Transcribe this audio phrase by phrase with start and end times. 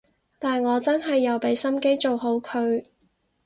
[0.39, 2.83] 但我真係有畀心機做好佢